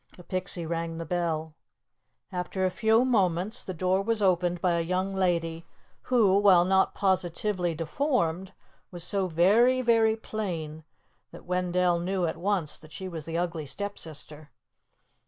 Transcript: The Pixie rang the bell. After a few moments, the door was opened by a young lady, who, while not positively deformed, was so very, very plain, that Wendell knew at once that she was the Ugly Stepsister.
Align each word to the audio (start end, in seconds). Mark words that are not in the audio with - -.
The 0.17 0.23
Pixie 0.23 0.65
rang 0.65 0.97
the 0.97 1.05
bell. 1.05 1.53
After 2.31 2.65
a 2.65 2.71
few 2.71 3.05
moments, 3.05 3.63
the 3.63 3.71
door 3.75 4.01
was 4.01 4.19
opened 4.19 4.59
by 4.59 4.71
a 4.79 4.81
young 4.81 5.13
lady, 5.13 5.67
who, 6.05 6.39
while 6.39 6.65
not 6.65 6.95
positively 6.95 7.75
deformed, 7.75 8.51
was 8.89 9.03
so 9.03 9.27
very, 9.27 9.83
very 9.83 10.15
plain, 10.15 10.85
that 11.29 11.45
Wendell 11.45 11.99
knew 11.99 12.25
at 12.25 12.35
once 12.37 12.79
that 12.79 12.91
she 12.91 13.07
was 13.07 13.25
the 13.25 13.37
Ugly 13.37 13.67
Stepsister. 13.67 14.49